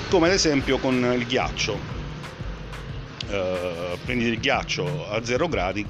come 0.09 0.27
ad 0.27 0.33
esempio 0.33 0.77
con 0.77 0.95
il 1.17 1.25
ghiaccio. 1.25 1.95
Eh, 3.29 3.97
prendi 4.03 4.25
il 4.25 4.39
ghiaccio 4.39 5.09
a 5.09 5.23
0 5.23 5.47
gradi, 5.47 5.85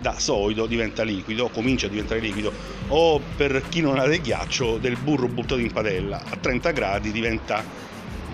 da 0.00 0.18
solido 0.18 0.66
diventa 0.66 1.02
liquido, 1.04 1.48
comincia 1.48 1.86
a 1.86 1.90
diventare 1.90 2.20
liquido, 2.20 2.52
o 2.88 3.20
per 3.36 3.62
chi 3.68 3.80
non 3.80 3.98
ha 3.98 4.06
del 4.06 4.20
ghiaccio, 4.20 4.78
del 4.78 4.96
burro 4.96 5.28
buttato 5.28 5.60
in 5.60 5.72
padella, 5.72 6.20
a 6.28 6.36
30 6.36 6.70
gradi 6.72 7.12
diventa 7.12 7.64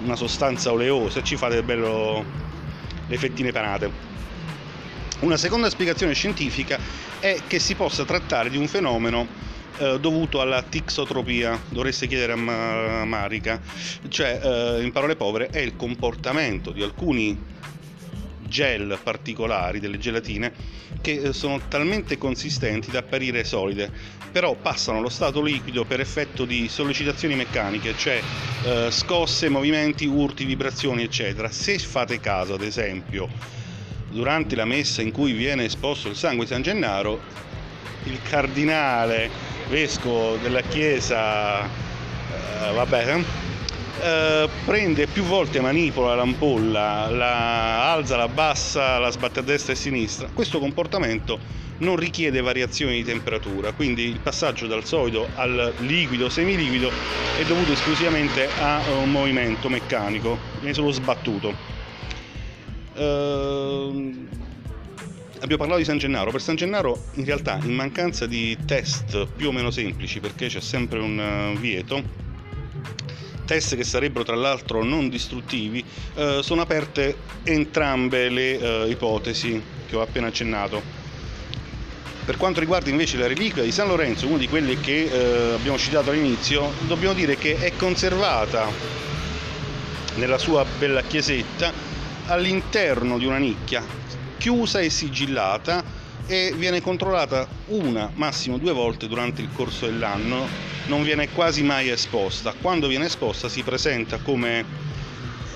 una 0.02 0.16
sostanza 0.16 0.72
oleosa 0.72 1.20
e 1.20 1.24
ci 1.24 1.36
fate 1.36 1.62
bello 1.62 2.24
le 3.06 3.18
fettine 3.18 3.52
panate. 3.52 4.13
Una 5.20 5.36
seconda 5.36 5.70
spiegazione 5.70 6.12
scientifica 6.12 6.78
è 7.20 7.40
che 7.46 7.58
si 7.58 7.76
possa 7.76 8.04
trattare 8.04 8.50
di 8.50 8.56
un 8.56 8.66
fenomeno 8.66 9.26
eh, 9.78 9.98
dovuto 10.00 10.40
alla 10.40 10.62
tixotropia, 10.62 11.58
dovreste 11.68 12.06
chiedere 12.06 12.32
a 12.32 13.04
Marica, 13.04 13.60
cioè 14.08 14.40
eh, 14.42 14.82
in 14.82 14.92
parole 14.92 15.16
povere 15.16 15.48
è 15.48 15.60
il 15.60 15.76
comportamento 15.76 16.72
di 16.72 16.82
alcuni 16.82 17.40
gel 18.42 18.98
particolari, 19.02 19.80
delle 19.80 19.98
gelatine, 19.98 20.52
che 21.00 21.12
eh, 21.12 21.32
sono 21.32 21.60
talmente 21.68 22.18
consistenti 22.18 22.90
da 22.90 22.98
apparire 22.98 23.44
solide, 23.44 23.90
però 24.30 24.54
passano 24.54 24.98
allo 24.98 25.08
stato 25.08 25.40
liquido 25.40 25.84
per 25.84 26.00
effetto 26.00 26.44
di 26.44 26.68
sollecitazioni 26.68 27.34
meccaniche, 27.34 27.96
cioè 27.96 28.20
eh, 28.64 28.88
scosse, 28.90 29.48
movimenti, 29.48 30.06
urti, 30.06 30.44
vibrazioni, 30.44 31.02
eccetera. 31.02 31.50
Se 31.50 31.78
fate 31.78 32.20
caso, 32.20 32.54
ad 32.54 32.62
esempio, 32.62 33.28
durante 34.14 34.54
la 34.54 34.64
messa 34.64 35.02
in 35.02 35.10
cui 35.10 35.32
viene 35.32 35.64
esposto 35.64 36.08
il 36.08 36.14
sangue 36.14 36.44
di 36.44 36.52
San 36.52 36.62
Gennaro, 36.62 37.20
il 38.04 38.20
cardinale 38.22 39.28
vescovo 39.68 40.36
della 40.36 40.60
chiesa, 40.60 41.64
eh, 41.64 42.72
vabbè, 42.72 43.24
eh, 44.00 44.48
prende 44.64 45.08
più 45.08 45.24
volte 45.24 45.60
manipola 45.60 46.14
l'ampolla, 46.14 47.10
la 47.10 47.92
alza, 47.92 48.16
la 48.16 48.28
bassa, 48.28 48.98
la 48.98 49.10
sbatte 49.10 49.40
a 49.40 49.42
destra 49.42 49.72
e 49.72 49.76
a 49.76 49.78
sinistra. 49.78 50.28
Questo 50.32 50.60
comportamento 50.60 51.62
non 51.78 51.96
richiede 51.96 52.40
variazioni 52.40 52.94
di 52.94 53.04
temperatura, 53.04 53.72
quindi 53.72 54.04
il 54.04 54.20
passaggio 54.20 54.68
dal 54.68 54.84
solido 54.84 55.28
al 55.34 55.74
liquido 55.78 56.28
semiliquido 56.28 56.88
è 57.36 57.42
dovuto 57.46 57.72
esclusivamente 57.72 58.48
a 58.60 58.80
un 59.02 59.10
movimento 59.10 59.68
meccanico, 59.68 60.38
viene 60.60 60.72
solo 60.72 60.92
sbattuto. 60.92 61.73
Uh, 62.94 64.28
abbiamo 65.40 65.56
parlato 65.56 65.78
di 65.78 65.84
San 65.84 65.98
Gennaro. 65.98 66.30
Per 66.30 66.40
San 66.40 66.54
Gennaro, 66.54 67.06
in 67.14 67.24
realtà, 67.24 67.58
in 67.64 67.74
mancanza 67.74 68.26
di 68.26 68.56
test 68.66 69.26
più 69.34 69.48
o 69.48 69.52
meno 69.52 69.70
semplici, 69.70 70.20
perché 70.20 70.46
c'è 70.46 70.60
sempre 70.60 71.00
un 71.00 71.52
uh, 71.54 71.58
vieto, 71.58 72.02
test 73.44 73.74
che 73.74 73.82
sarebbero 73.82 74.24
tra 74.24 74.36
l'altro 74.36 74.84
non 74.84 75.08
distruttivi, 75.08 75.84
uh, 76.14 76.40
sono 76.40 76.62
aperte 76.62 77.16
entrambe 77.42 78.28
le 78.28 78.58
eh, 78.58 78.88
ipotesi 78.88 79.60
che 79.86 79.96
ho 79.96 80.00
appena 80.00 80.28
accennato. 80.28 81.02
Per 82.24 82.36
quanto 82.38 82.60
riguarda 82.60 82.88
invece 82.88 83.18
la 83.18 83.26
reliquia 83.26 83.62
di 83.62 83.70
San 83.70 83.88
Lorenzo, 83.88 84.28
una 84.28 84.38
di 84.38 84.48
quelle 84.48 84.80
che 84.80 85.10
abbiamo 85.54 85.76
citato 85.76 86.08
all'inizio, 86.08 86.72
dobbiamo 86.86 87.12
dire 87.12 87.36
che 87.36 87.58
è 87.58 87.76
conservata 87.76 88.66
nella 90.14 90.38
sua 90.38 90.64
bella 90.78 91.02
chiesetta 91.02 91.93
all'interno 92.26 93.18
di 93.18 93.26
una 93.26 93.38
nicchia 93.38 93.82
chiusa 94.38 94.80
e 94.80 94.90
sigillata 94.90 95.82
e 96.26 96.52
viene 96.56 96.80
controllata 96.80 97.46
una, 97.66 98.10
massimo 98.14 98.58
due 98.58 98.72
volte 98.72 99.08
durante 99.08 99.42
il 99.42 99.48
corso 99.52 99.86
dell'anno, 99.86 100.46
non 100.86 101.02
viene 101.02 101.30
quasi 101.30 101.62
mai 101.62 101.88
esposta. 101.88 102.54
Quando 102.60 102.86
viene 102.86 103.06
esposta 103.06 103.48
si 103.48 103.62
presenta 103.62 104.18
come 104.18 104.64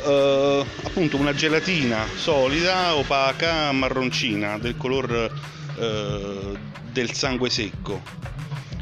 eh, 0.05 0.67
appunto 0.85 1.17
una 1.17 1.35
gelatina 1.35 2.07
solida, 2.17 2.95
opaca, 2.95 3.73
marroncina, 3.73 4.59
del 4.59 4.77
colore 4.77 5.31
eh, 5.79 6.57
del 6.93 7.13
sangue 7.13 7.51
secco. 7.51 8.03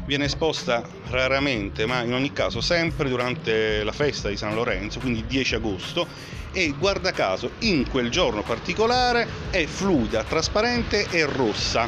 Viene 0.05 0.25
esposta 0.25 0.87
raramente, 1.09 1.85
ma 1.85 2.01
in 2.01 2.13
ogni 2.13 2.31
caso 2.31 2.61
sempre 2.61 3.09
durante 3.09 3.83
la 3.83 3.91
festa 3.91 4.29
di 4.29 4.37
San 4.37 4.55
Lorenzo, 4.55 4.99
quindi 4.99 5.25
10 5.27 5.55
agosto, 5.55 6.07
e 6.57 6.73
guarda 6.75 7.11
caso 7.11 7.51
in 7.59 7.87
quel 7.87 8.09
giorno 8.09 8.41
particolare 8.41 9.27
è 9.51 9.67
fluida, 9.67 10.23
trasparente 10.23 11.05
e 11.11 11.23
rossa. 11.27 11.87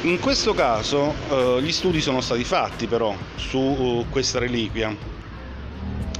In 0.00 0.18
questo 0.18 0.54
caso 0.54 1.14
eh, 1.30 1.62
gli 1.62 1.70
studi 1.70 2.00
sono 2.00 2.20
stati 2.20 2.42
fatti 2.42 2.88
però 2.88 3.16
su 3.36 3.58
uh, 3.58 4.06
questa 4.10 4.40
reliquia. 4.40 4.92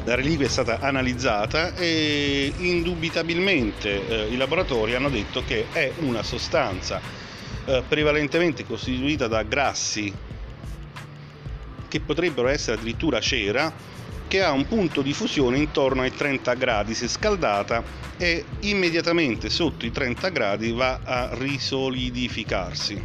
La 0.05 0.15
reliquia 0.15 0.47
è 0.47 0.49
stata 0.49 0.79
analizzata 0.79 1.75
e 1.75 2.53
indubitabilmente 2.59 4.07
eh, 4.07 4.33
i 4.33 4.37
laboratori 4.37 4.95
hanno 4.95 5.09
detto 5.09 5.43
che 5.45 5.67
è 5.73 5.91
una 6.03 6.23
sostanza 6.23 7.01
eh, 7.65 7.83
prevalentemente 7.89 8.65
costituita 8.65 9.27
da 9.27 9.43
grassi 9.43 10.15
che 11.89 12.01
potrebbero 12.01 12.47
essere 12.47 12.77
addirittura 12.77 13.19
cera 13.19 13.92
che 14.33 14.43
ha 14.43 14.51
un 14.51 14.67
punto 14.67 15.03
di 15.03 15.13
fusione 15.13 15.59
intorno 15.59 16.01
ai 16.01 16.11
30 16.11 16.55
gradi 16.55 16.95
se 16.95 17.07
scaldata 17.07 17.85
e 18.17 18.47
immediatamente 18.61 19.51
sotto 19.51 19.85
i 19.85 19.93
30 19.93 20.31
gradi 20.31 20.73
va 20.73 21.01
a 21.05 21.29
risolidificarsi. 21.35 22.99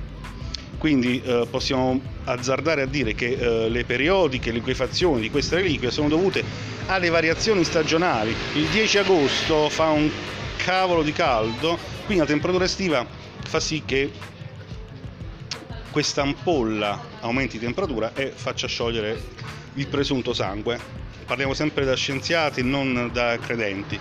quindi 0.77 1.21
eh, 1.21 1.45
possiamo 1.51 1.99
azzardare 2.23 2.83
a 2.83 2.85
dire 2.85 3.13
che 3.13 3.33
eh, 3.33 3.67
le 3.67 3.83
periodiche 3.83 4.51
liquefazioni 4.51 5.19
di 5.19 5.29
queste 5.29 5.57
reliquie 5.57 5.91
sono 5.91 6.07
dovute 6.07 6.45
alle 6.85 7.09
variazioni 7.09 7.65
stagionali. 7.65 8.33
Il 8.53 8.67
10 8.67 8.99
agosto 8.99 9.67
fa 9.67 9.89
un 9.89 10.09
cavolo 10.55 11.03
di 11.03 11.11
caldo, 11.11 11.77
quindi 12.05 12.23
la 12.23 12.29
temperatura 12.29 12.63
estiva 12.63 13.05
fa 13.43 13.59
sì 13.59 13.83
che 13.85 14.09
questa 15.91 16.21
ampolla 16.21 16.97
aumenti 17.19 17.57
di 17.59 17.65
temperatura 17.65 18.13
e 18.13 18.31
faccia 18.33 18.67
sciogliere 18.67 19.21
il 19.73 19.87
presunto 19.87 20.33
sangue. 20.33 21.06
Parliamo 21.27 21.53
sempre 21.53 21.83
da 21.83 21.93
scienziati, 21.93 22.63
non 22.63 23.09
da 23.11 23.37
credenti. 23.37 23.99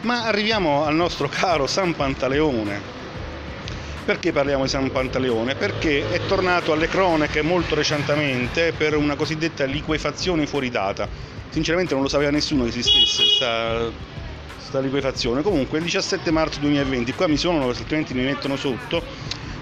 Ma 0.00 0.24
arriviamo 0.24 0.86
al 0.86 0.94
nostro 0.94 1.28
caro 1.28 1.66
San 1.66 1.94
Pantaleone. 1.94 2.80
Perché 4.06 4.32
parliamo 4.32 4.62
di 4.62 4.70
San 4.70 4.90
Pantaleone? 4.90 5.54
Perché 5.54 6.10
è 6.10 6.24
tornato 6.24 6.72
alle 6.72 6.88
cronache 6.88 7.42
molto 7.42 7.74
recentemente 7.74 8.72
per 8.72 8.96
una 8.96 9.16
cosiddetta 9.16 9.64
liquefazione 9.64 10.46
fuori 10.46 10.70
data. 10.70 11.06
Sinceramente 11.50 11.92
non 11.92 12.02
lo 12.02 12.08
sapeva 12.08 12.30
nessuno 12.30 12.62
che 12.62 12.70
esistesse 12.70 13.22
questa 14.56 14.80
liquefazione. 14.80 15.42
Comunque 15.42 15.76
il 15.76 15.84
17 15.84 16.30
marzo 16.30 16.58
2020, 16.60 17.12
qua 17.12 17.28
mi 17.28 17.36
sono, 17.36 17.68
altrimenti 17.68 18.14
mi 18.14 18.24
mettono 18.24 18.56
sotto, 18.56 19.02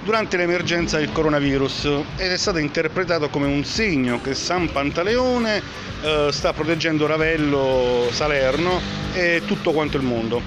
durante 0.04 0.37
l'emergenza 0.37 0.99
del 0.99 1.11
coronavirus 1.12 1.84
ed 2.16 2.30
è 2.30 2.37
stato 2.37 2.58
interpretato 2.58 3.30
come 3.30 3.46
un 3.46 3.64
segno 3.64 4.20
che 4.20 4.34
San 4.34 4.70
Pantaleone 4.70 5.62
eh, 6.02 6.28
sta 6.30 6.52
proteggendo 6.52 7.06
Ravello, 7.06 8.08
Salerno 8.11 8.80
e 9.14 9.40
tutto 9.46 9.73
quanto 9.73 9.96
il 9.96 10.02
mondo. 10.02 10.42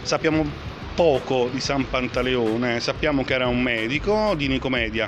Sappiamo 0.00 0.44
poco 0.94 1.50
di 1.52 1.60
San 1.60 1.88
Pantaleone, 1.88 2.80
sappiamo 2.80 3.24
che 3.24 3.34
era 3.34 3.46
un 3.46 3.60
medico 3.60 4.34
di 4.36 4.48
Nicomedia 4.48 5.06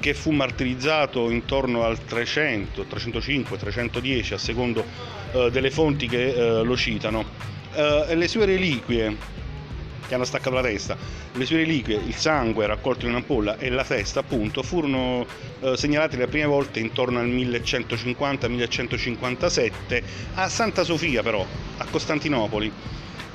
che 0.00 0.12
fu 0.12 0.32
martirizzato 0.32 1.30
intorno 1.30 1.84
al 1.84 2.04
300, 2.04 2.82
305, 2.82 3.56
310 3.56 4.34
a 4.34 4.38
secondo 4.38 4.84
eh, 5.32 5.50
delle 5.52 5.70
fonti 5.70 6.08
che 6.08 6.34
eh, 6.34 6.62
lo 6.64 6.76
citano. 6.76 7.24
Eh, 7.74 8.14
le 8.14 8.28
sue 8.28 8.44
reliquie 8.44 9.42
che 10.06 10.14
hanno 10.14 10.24
staccato 10.24 10.54
la 10.54 10.62
testa. 10.62 10.96
Le 11.32 11.44
sue 11.44 11.56
reliquie, 11.58 11.96
il 11.96 12.14
sangue 12.14 12.66
raccolto 12.66 13.04
in 13.04 13.10
un'ampolla 13.12 13.58
e 13.58 13.68
la 13.70 13.84
testa, 13.84 14.20
appunto, 14.20 14.62
furono 14.62 15.26
eh, 15.60 15.76
segnalate 15.76 16.16
le 16.16 16.26
prime 16.26 16.46
volte 16.46 16.80
intorno 16.80 17.18
al 17.18 17.28
1150-1157 17.28 20.02
a 20.34 20.48
Santa 20.48 20.84
Sofia, 20.84 21.22
però, 21.22 21.44
a 21.78 21.86
Costantinopoli. 21.90 22.72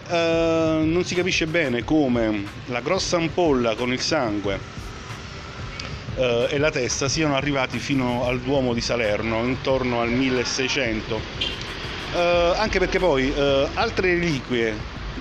Uh, 0.09 0.83
non 0.85 1.03
si 1.05 1.13
capisce 1.13 1.45
bene 1.45 1.83
come 1.83 2.43
la 2.65 2.81
grossa 2.81 3.17
ampolla 3.17 3.75
con 3.75 3.93
il 3.93 3.99
sangue 3.99 4.59
uh, 6.15 6.47
e 6.49 6.57
la 6.57 6.71
testa 6.71 7.07
siano 7.07 7.35
arrivati 7.35 7.77
fino 7.77 8.25
al 8.25 8.39
Duomo 8.39 8.73
di 8.73 8.81
Salerno 8.81 9.43
intorno 9.43 10.01
al 10.01 10.09
1600. 10.09 11.15
Uh, 11.15 11.21
anche 12.55 12.79
perché 12.79 12.97
poi 12.97 13.31
altre 13.75 14.15
reliquie 14.15 14.73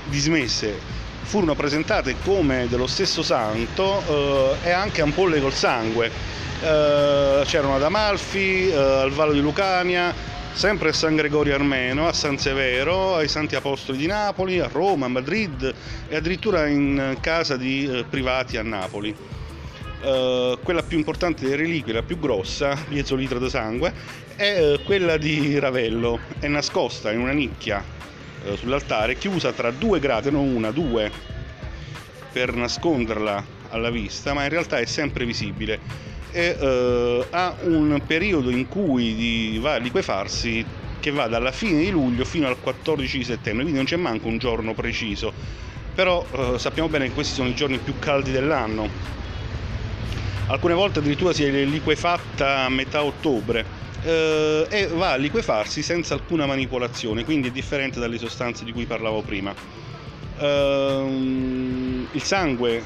dismesse 0.07 0.98
furono 1.29 1.55
presentate 1.55 2.17
come 2.25 2.69
dello 2.69 2.87
stesso 2.87 3.23
santo 3.23 4.57
eh, 4.63 4.69
e 4.69 4.71
anche 4.71 5.03
ampolle 5.03 5.43
col 5.43 5.53
sangue. 5.53 6.07
Eh, 6.07 7.43
c'erano 7.45 7.75
ad 7.75 7.83
Amalfi, 7.83 8.71
eh, 8.71 8.75
al 8.75 9.11
Vallo 9.11 9.33
di 9.33 9.43
Lucania, 9.43 10.15
sempre 10.55 10.89
a 10.89 10.93
San 10.95 11.17
Gregorio 11.17 11.55
Armeno, 11.55 12.09
a 12.09 12.15
San 12.15 12.39
Severo, 12.39 13.17
ai 13.17 13.29
Santi 13.29 13.57
Apostoli 13.57 13.99
di 13.99 14.07
Napoli, 14.07 14.59
a 14.59 14.71
Roma, 14.73 15.05
a 15.05 15.11
Madrid 15.11 15.75
e 16.09 16.17
addirittura 16.17 16.67
in 16.67 17.19
casa 17.21 17.59
di 17.59 17.87
eh, 17.87 18.05
privati 18.09 18.57
a 18.57 18.63
Napoli. 18.63 19.15
Uh, 20.01 20.57
quella 20.63 20.85
più 20.85 20.97
importante 20.97 21.43
delle 21.43 21.57
reliquie, 21.57 21.93
la 21.93 22.05
più 22.05 22.21
grossa, 22.21 22.75
mezzo 22.87 23.17
litro 23.17 23.41
di 23.41 23.51
sangue, 23.51 23.93
è 24.37 24.61
uh, 24.61 24.81
quella 24.85 25.17
di 25.17 25.59
Ravello, 25.59 26.21
è 26.39 26.47
nascosta 26.47 27.11
in 27.11 27.19
una 27.19 27.33
nicchia 27.33 27.85
eh, 28.45 28.57
sull'altare 28.57 29.17
chiusa 29.17 29.53
tra 29.53 29.71
due 29.71 29.99
grate, 29.99 30.31
non 30.31 30.55
una, 30.55 30.71
due, 30.71 31.11
per 32.33 32.55
nasconderla 32.55 33.45
alla 33.71 33.91
vista, 33.91 34.35
ma 34.35 34.45
in 34.45 34.49
realtà 34.49 34.79
è 34.79 34.85
sempre 34.85 35.25
visibile. 35.25 35.81
E 36.31 36.57
eh, 36.59 37.27
ha 37.31 37.57
un 37.63 38.01
periodo 38.07 38.51
in 38.51 38.69
cui 38.69 39.15
di, 39.15 39.59
va 39.61 39.75
a 39.75 39.79
liquefarsi 39.79 40.65
che 41.01 41.11
va 41.11 41.27
dalla 41.27 41.53
fine 41.53 41.81
di 41.81 41.91
luglio 41.91 42.25
fino 42.25 42.47
al 42.47 42.59
14 42.61 43.19
di 43.19 43.25
settembre, 43.25 43.63
quindi 43.63 43.77
non 43.77 43.85
c'è 43.85 43.97
manco 43.97 44.29
un 44.29 44.39
giorno 44.39 44.75
preciso, 44.75 45.33
però 45.95 46.25
eh, 46.31 46.59
sappiamo 46.59 46.89
bene 46.89 47.07
che 47.09 47.15
questi 47.15 47.35
sono 47.35 47.49
i 47.49 47.55
giorni 47.55 47.79
più 47.79 47.95
caldi 47.99 48.31
dell'anno. 48.31 49.17
Alcune 50.49 50.75
volte 50.75 51.01
addirittura 51.01 51.33
si 51.33 51.45
è 51.45 51.51
liquefatta 51.51 52.65
a 52.65 52.69
metà 52.69 53.05
ottobre 53.05 53.78
eh, 54.03 54.67
e 54.69 54.87
va 54.89 55.13
a 55.13 55.17
liquefarsi 55.17 55.83
senza 55.83 56.15
alcuna 56.15 56.47
manipolazione, 56.47 57.25
quindi 57.25 57.49
è 57.49 57.51
differente 57.51 58.01
dalle 58.01 58.19
sostanze 58.19 58.65
di 58.65 58.73
cui 58.73 58.87
parlavo 58.87 59.23
prima. 59.23 59.55
Eh, 60.39 62.07
il 62.13 62.23
sangue 62.23 62.83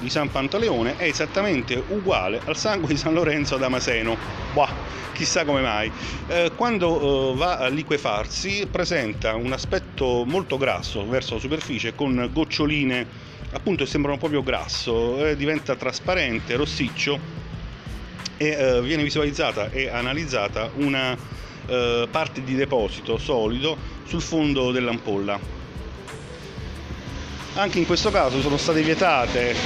di 0.00 0.10
San 0.10 0.30
Pantaleone 0.30 0.96
è 0.96 1.04
esattamente 1.04 1.82
uguale 1.88 2.40
al 2.44 2.56
sangue 2.56 2.88
di 2.88 2.96
San 2.96 3.14
Lorenzo 3.14 3.56
Damaseno. 3.56 4.16
Boh, 4.52 4.68
chissà 5.12 5.44
come 5.44 5.62
mai. 5.62 5.90
Eh, 6.26 6.52
quando 6.56 7.32
eh, 7.32 7.36
va 7.36 7.58
a 7.58 7.68
liquefarsi 7.68 8.66
presenta 8.70 9.34
un 9.34 9.52
aspetto 9.52 10.24
molto 10.26 10.58
grasso 10.58 11.06
verso 11.08 11.34
la 11.34 11.40
superficie 11.40 11.94
con 11.94 12.28
goccioline 12.32 13.32
appunto 13.52 13.86
sembrano 13.86 14.18
proprio 14.18 14.42
grasso, 14.42 15.24
eh, 15.24 15.36
diventa 15.36 15.76
trasparente, 15.76 16.56
rossiccio 16.56 17.42
e 18.36 18.46
eh, 18.48 18.80
viene 18.82 19.02
visualizzata 19.02 19.70
e 19.70 19.88
analizzata 19.88 20.70
una 20.76 21.16
eh, 21.66 22.08
parte 22.10 22.42
di 22.42 22.54
deposito 22.54 23.18
solido 23.18 23.76
sul 24.04 24.20
fondo 24.20 24.70
dell'ampolla. 24.70 25.62
Anche 27.56 27.78
in 27.78 27.86
questo 27.86 28.10
caso 28.10 28.40
sono 28.40 28.56
state 28.56 28.82
vietate 28.82 29.50
eh, 29.50 29.56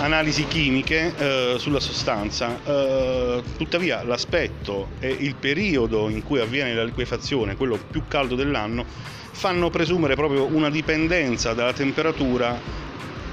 analisi 0.00 0.44
chimiche 0.48 1.14
eh, 1.16 1.54
sulla 1.58 1.78
sostanza, 1.78 2.58
eh, 2.64 3.42
tuttavia 3.56 4.02
l'aspetto 4.02 4.88
e 4.98 5.08
il 5.08 5.36
periodo 5.36 6.08
in 6.08 6.24
cui 6.24 6.40
avviene 6.40 6.74
la 6.74 6.82
liquefazione, 6.82 7.54
quello 7.54 7.78
più 7.78 8.02
caldo 8.08 8.34
dell'anno, 8.34 8.84
fanno 9.30 9.70
presumere 9.70 10.16
proprio 10.16 10.46
una 10.46 10.68
dipendenza 10.68 11.52
dalla 11.54 11.72
temperatura 11.72 12.58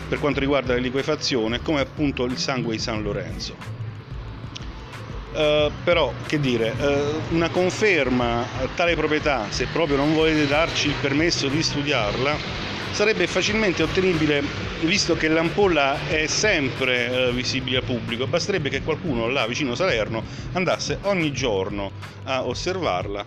per 0.08 0.19
quanto 0.19 0.39
riguarda 0.39 0.76
la 0.76 0.80
liquefazione, 0.80 1.63
come 1.63 1.80
appunto 1.80 2.26
il 2.26 2.38
sangue 2.38 2.76
di 2.76 2.80
San 2.80 3.02
Lorenzo. 3.02 3.85
Uh, 5.36 5.69
però 5.84 6.13
che 6.28 6.39
dire, 6.39 6.74
uh, 6.80 7.36
una 7.36 7.50
conferma 7.50 8.39
a 8.58 8.69
tale 8.74 8.95
proprietà, 8.95 9.48
se 9.50 9.65
proprio 9.65 9.98
non 9.98 10.13
volete 10.13 10.48
darci 10.48 10.88
il 10.88 10.93
permesso 11.02 11.50
di 11.50 11.62
studiarla, 11.62 12.38
sarebbe 12.91 13.28
facilmente 13.28 13.84
ottenibile 13.84 14.41
visto 14.84 15.17
che 15.17 15.28
l'ampolla 15.28 16.08
è 16.08 16.26
sempre 16.28 17.08
uh, 17.08 17.34
visibile 17.34 17.80
al 17.80 17.84
pubblico, 17.84 18.28
basterebbe 18.28 18.69
che 18.69 18.82
qualcuno 18.82 19.28
là 19.28 19.45
vicino 19.45 19.76
Salerno 19.76 20.24
andasse 20.54 21.00
ogni 21.02 21.34
giorno 21.34 21.91
a 22.24 22.45
osservarla 22.45 23.26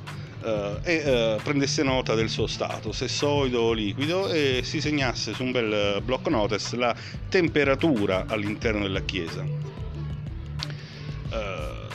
e 0.83 1.37
prendesse 1.43 1.83
nota 1.83 2.15
del 2.15 2.31
suo 2.31 2.47
stato, 2.47 2.93
se 2.93 3.07
solido 3.07 3.61
o 3.61 3.73
liquido, 3.73 4.31
e 4.31 4.61
si 4.63 4.81
segnasse 4.81 5.35
su 5.35 5.43
un 5.43 5.51
bel 5.51 6.01
block 6.03 6.29
notice 6.29 6.77
la 6.77 6.95
temperatura 7.29 8.25
all'interno 8.27 8.83
della 8.83 9.03
chiesa. 9.03 9.45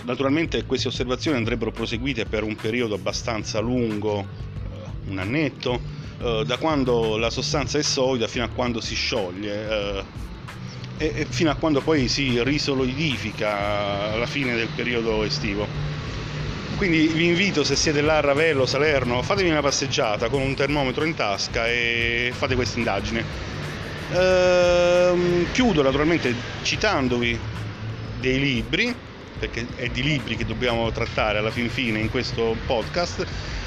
Naturalmente 0.06 0.66
queste 0.66 0.90
osservazioni 0.90 1.38
andrebbero 1.38 1.72
proseguite 1.72 2.26
per 2.26 2.44
un 2.44 2.56
periodo 2.56 2.96
abbastanza 2.96 3.60
lungo, 3.60 4.20
eh, 4.20 5.10
un 5.10 5.18
annetto, 5.18 5.80
eh, 6.22 6.44
da 6.46 6.58
quando 6.58 7.18
la 7.18 7.30
sostanza 7.30 7.78
è 7.78 7.82
solida 7.82 8.28
fino 8.28 8.44
a 8.44 8.50
quando 8.50 8.82
si 8.82 8.96
scioglie 8.96 10.04
eh, 10.98 11.14
e 11.16 11.26
fino 11.30 11.52
a 11.52 11.56
quando 11.56 11.82
poi 11.82 12.10
si 12.10 12.44
risolidifica 12.44 14.12
alla 14.12 14.26
fine 14.26 14.56
del 14.56 14.68
periodo 14.76 15.24
estivo. 15.24 15.68
Quindi 16.76 17.08
vi 17.08 17.28
invito, 17.28 17.64
se 17.64 17.78
siete 17.78 18.02
là 18.02 18.18
a 18.18 18.22
Ravello, 18.22 18.66
Salerno, 18.66 19.22
fatevi 19.22 19.50
una 19.50 19.62
passeggiata 19.62 20.28
con 20.28 20.42
un 20.42 20.54
termometro 20.54 21.06
in 21.06 21.16
tasca 21.16 21.68
e 21.68 22.34
fate 22.36 22.56
questa 22.56 22.78
indagine. 22.78 23.24
Ehm, 24.12 25.52
chiudo 25.54 25.82
naturalmente 25.82 26.34
citandovi 26.64 27.40
dei 28.20 28.40
libri 28.40 28.94
perché 29.48 29.68
è 29.76 29.90
di 29.90 30.02
libri 30.04 30.38
che 30.38 30.46
dobbiamo 30.46 30.90
trattare 30.92 31.40
alla 31.40 31.52
fin 31.52 31.70
fine 31.70 32.00
in 32.00 32.10
questo 32.10 32.56
podcast. 32.66 33.26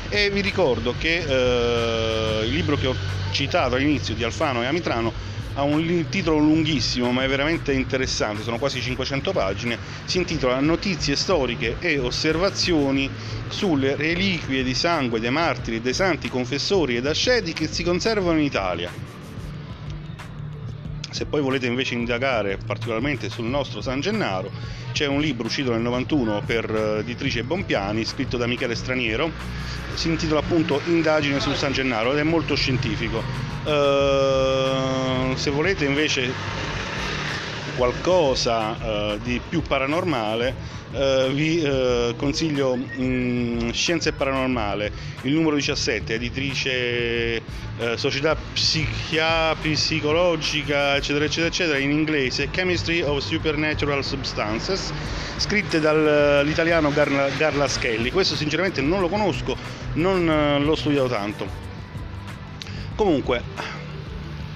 E 0.09 0.31
vi 0.31 0.41
ricordo 0.41 0.95
che 0.99 1.17
eh, 1.17 2.47
il 2.47 2.55
libro 2.55 2.77
che 2.77 2.87
ho 2.87 2.95
citato 3.33 3.75
all'inizio 3.75 4.15
di 4.15 4.25
Alfano 4.25 4.63
e 4.63 4.67
Amitrano 4.67 5.35
ha 5.55 5.63
un 5.63 6.07
titolo 6.11 6.39
lunghissimo 6.39 7.11
ma 7.13 7.25
è 7.25 7.29
veramente 7.29 7.73
interessante, 7.73 8.43
sono 8.43 8.59
quasi 8.59 8.81
500 8.81 9.33
pagine, 9.33 9.79
si 10.05 10.19
intitola 10.19 10.61
Notizie 10.61 11.17
storiche 11.17 11.77
e 11.81 11.99
osservazioni 11.99 13.11
sulle 13.49 13.97
reliquie 13.97 14.63
di 14.63 14.75
sangue 14.75 15.19
dei 15.19 15.31
martiri, 15.31 15.81
dei 15.81 15.95
santi 15.95 16.29
confessori 16.29 16.97
ed 16.97 17.07
asceti 17.07 17.53
che 17.53 17.67
si 17.69 17.83
conservano 17.83 18.39
in 18.39 18.45
Italia 18.45 19.16
Se 21.17 21.25
poi 21.25 21.41
volete 21.41 21.67
invece 21.67 21.95
indagare 21.95 22.59
particolarmente 22.59 23.31
sul 23.31 23.47
nostro 23.47 23.81
San 23.81 24.03
Gennaro, 24.03 24.51
c'è 24.93 25.07
un 25.07 25.19
libro 25.19 25.47
uscito 25.47 25.71
nel 25.71 25.81
91 25.81 26.43
per 26.45 26.71
eh, 26.71 26.99
editrice 26.99 27.43
Bompiani, 27.43 28.05
scritto 28.05 28.37
da 28.37 28.47
Michele 28.47 28.75
Straniero, 28.75 29.33
si 29.95 30.09
intitola 30.09 30.41
appunto 30.41 30.79
Indagine 30.85 31.41
sul 31.41 31.55
San 31.55 31.73
Gennaro 31.73 32.13
ed 32.13 32.19
è 32.19 32.23
molto 32.23 32.55
scientifico. 32.55 33.23
Uh, 33.65 35.35
se 35.37 35.49
volete 35.49 35.87
invece 35.87 36.31
qualcosa 37.77 38.71
uh, 38.71 39.19
di 39.19 39.41
più 39.49 39.63
paranormale, 39.63 40.75
Uh, 40.93 41.31
vi 41.33 41.59
uh, 41.59 42.15
consiglio 42.17 42.73
um, 42.73 43.71
Scienza 43.73 44.09
e 44.09 44.13
Paranormale, 44.13 44.91
il 45.23 45.33
numero 45.33 45.57
17, 45.57 46.15
editrice 46.15 47.43
uh, 47.77 47.97
Società 47.97 48.37
Psichia, 48.53 49.55
Psicologica, 49.61 50.95
eccetera, 50.97 51.25
eccetera, 51.25 51.49
eccetera, 51.49 51.79
in 51.79 51.91
inglese, 51.91 52.51
Chemistry 52.51 53.03
of 53.03 53.19
Supernatural 53.19 54.03
Substances, 54.05 54.93
scritte 55.37 55.81
dall'italiano 55.81 56.91
Garla, 56.93 57.29
Garla 57.37 57.67
Schelli. 57.67 58.13
Questo 58.13 58.37
sinceramente 58.37 58.81
non 58.81 59.01
lo 59.01 59.09
conosco, 59.09 59.57
non 59.95 60.63
l'ho 60.65 60.77
studiato 60.77 61.09
tanto. 61.09 61.47
Comunque, 62.95 63.43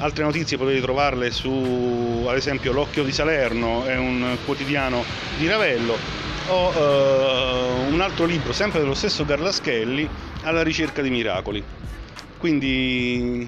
Altre 0.01 0.25
notizie 0.25 0.57
potete 0.57 0.81
trovarle 0.81 1.31
su, 1.31 2.25
ad 2.27 2.35
esempio, 2.35 2.73
L'Occhio 2.73 3.05
di 3.05 3.13
Salerno, 3.13 3.85
è 3.85 3.99
un 3.99 4.39
quotidiano 4.47 5.05
di 5.37 5.47
Ravello, 5.47 5.95
o 6.49 6.69
uh, 6.71 7.93
un 7.93 8.01
altro 8.01 8.25
libro, 8.25 8.55
sempre 8.55 8.81
dello 8.81 8.95
stesso 8.95 9.27
Garlaschelli, 9.27 10.09
alla 10.45 10.63
ricerca 10.63 11.03
di 11.03 11.11
miracoli. 11.11 11.63
Quindi 12.39 13.47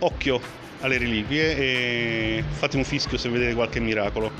occhio 0.00 0.38
alle 0.80 0.98
reliquie 0.98 1.56
e 1.56 2.44
fate 2.46 2.76
un 2.76 2.84
fischio 2.84 3.16
se 3.16 3.30
vedete 3.30 3.54
qualche 3.54 3.80
miracolo. 3.80 4.30